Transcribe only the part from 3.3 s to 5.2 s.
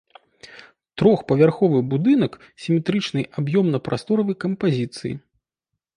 аб'ёмна-прасторавай кампазіцыі.